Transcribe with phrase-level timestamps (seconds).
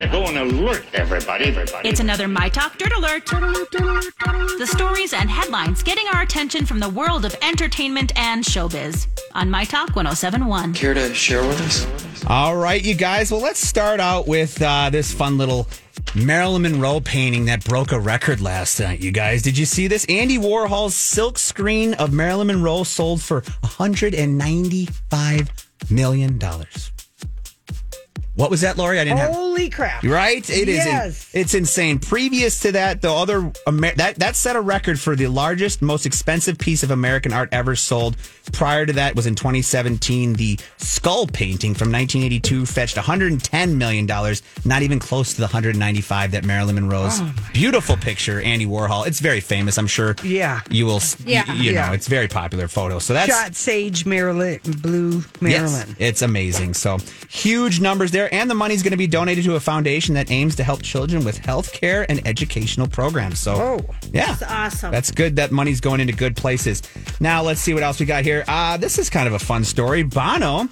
[0.00, 1.88] Go and alert everybody, everybody.
[1.88, 3.26] It's another My Talk Dirt Alert.
[3.26, 9.50] The stories and headlines getting our attention from the world of entertainment and showbiz on
[9.50, 10.74] My Talk 1071.
[10.74, 11.84] Care to share with us?
[12.28, 13.32] All right, you guys.
[13.32, 15.66] Well, let's start out with uh, this fun little
[16.14, 19.42] Marilyn Monroe painting that broke a record last night, you guys.
[19.42, 20.06] Did you see this?
[20.08, 26.38] Andy Warhol's silk screen of Marilyn Monroe sold for $195 million.
[28.38, 29.00] What was that, Lori?
[29.00, 29.32] I didn't have.
[29.34, 30.04] Holy crap!
[30.04, 30.48] Right?
[30.48, 30.76] It is.
[30.76, 31.28] Yes.
[31.34, 31.98] It's insane.
[31.98, 36.06] Previous to that, the other Amer- that that set a record for the largest, most
[36.06, 38.16] expensive piece of American art ever sold.
[38.52, 40.34] Prior to that was in 2017.
[40.34, 46.30] The skull painting from 1982 fetched 110 million dollars, not even close to the 195
[46.30, 49.06] that Marilyn Monroe's oh, beautiful picture, Andy Warhol.
[49.06, 49.78] It's very famous.
[49.78, 50.14] I'm sure.
[50.22, 50.60] Yeah.
[50.70, 50.96] You will.
[50.96, 51.42] s- Yeah.
[51.48, 53.00] y- You know, it's very popular photo.
[53.00, 55.88] So that's Shot Sage Marilyn, Blue Marilyn.
[55.88, 56.74] Yes, it's amazing.
[56.74, 60.30] So huge numbers there, and the money's going to be donated to a foundation that
[60.30, 63.38] aims to help children with health care and educational programs.
[63.38, 64.90] So, Oh, yeah, that's awesome.
[64.90, 65.36] That's good.
[65.36, 66.82] That money's going into good places.
[67.20, 68.44] Now let's see what else we got here.
[68.48, 70.02] Uh, this is kind of a fun story.
[70.02, 70.68] Bono.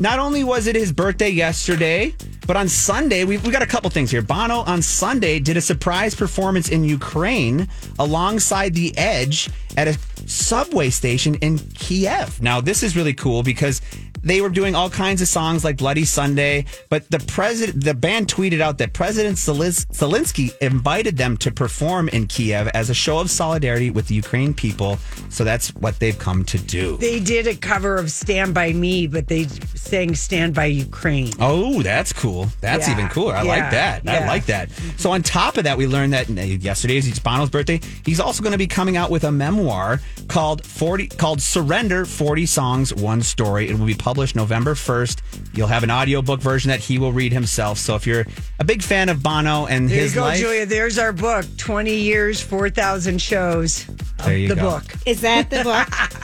[0.00, 2.14] Not only was it his birthday yesterday,
[2.46, 4.22] but on Sunday, we, we got a couple things here.
[4.22, 7.66] Bono on Sunday did a surprise performance in Ukraine
[7.98, 9.98] alongside The Edge at a
[10.28, 12.40] subway station in Kiev.
[12.40, 13.80] Now, this is really cool because
[14.28, 18.28] they were doing all kinds of songs like Bloody Sunday, but the president, the band
[18.28, 23.30] tweeted out that President Zelensky invited them to perform in Kiev as a show of
[23.30, 24.98] solidarity with the Ukraine people.
[25.30, 26.96] So that's what they've come to do.
[26.98, 29.44] They did a cover of Stand By Me, but they
[29.74, 31.32] sang Stand By Ukraine.
[31.40, 32.48] Oh, that's cool.
[32.60, 32.94] That's Yeah.
[32.94, 33.34] even cooler.
[33.34, 33.48] I Yeah.
[33.48, 34.08] like that.
[34.08, 34.68] I like that.
[34.96, 37.80] So on top of that, we learned that uh, yesterday is Bono's birthday.
[38.04, 42.46] He's also going to be coming out with a memoir called 40 called Surrender 40
[42.46, 43.68] Songs One Story.
[43.68, 45.56] It will be published November 1st.
[45.56, 47.78] You'll have an audiobook version that he will read himself.
[47.78, 48.26] So if you're
[48.58, 50.66] a big fan of Bono and There his you go, life, Julia.
[50.66, 53.86] There's our book 20 years, 4,000 shows.
[54.24, 54.62] There you the go.
[54.70, 54.84] book.
[55.06, 55.88] Is that the book?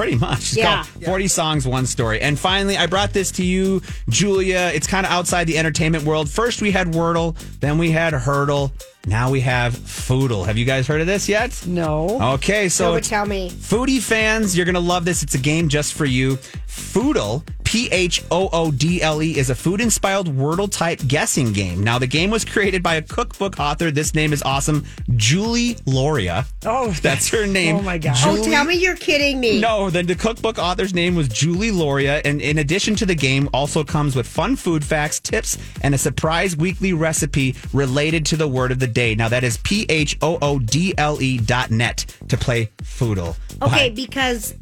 [0.00, 0.38] Pretty much.
[0.38, 0.84] It's Yeah.
[0.84, 2.20] called 40 Songs, One Story.
[2.22, 4.70] And finally, I brought this to you, Julia.
[4.74, 6.30] It's kind of outside the entertainment world.
[6.30, 8.72] First, we had Wordle, then we had Heardle.
[9.06, 10.44] Now we have Phoodle.
[10.46, 11.58] Have you guys heard of this yet?
[11.66, 12.18] No.
[12.34, 13.50] Okay, so So it's- tell me.
[13.50, 15.22] Foodie fans, you're going to love this.
[15.22, 16.38] It's a game just for you.
[16.66, 21.52] Phoodle, P H O O D L E, is a food inspired Wordle type guessing
[21.52, 21.82] game.
[21.84, 23.90] Now, the game was created by a cookbook author.
[23.90, 24.84] This name is awesome.
[25.20, 26.46] Julie Loria.
[26.64, 27.76] Oh, That's her name.
[27.76, 28.22] Oh, my gosh.
[28.24, 29.60] Oh, tell me you're kidding me.
[29.60, 33.48] No, then the cookbook author's name was Julie Loria, and in addition to the game,
[33.52, 38.48] also comes with fun food facts, tips, and a surprise weekly recipe related to the
[38.48, 39.14] word of the day.
[39.14, 43.36] Now that is P H O O D L E dot net to play Phoodle.
[43.62, 43.94] Okay, Bye.
[43.94, 44.54] because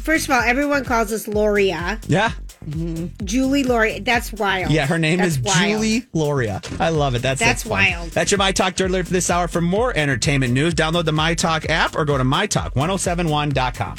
[0.00, 2.00] first of all, everyone calls us Loria.
[2.06, 2.30] Yeah,
[2.70, 3.24] Mm-hmm.
[3.24, 4.00] Julie Loria.
[4.00, 4.70] That's wild.
[4.70, 5.58] yeah, her name That's is wild.
[5.58, 6.60] Julie Loria.
[6.78, 7.22] I love it.
[7.22, 7.70] That's That's fun.
[7.70, 8.10] wild.
[8.10, 9.48] That's your My Talk Dirt Alert for this hour.
[9.48, 13.96] For more entertainment news, download the My Talk app or go to mytalk1071.com.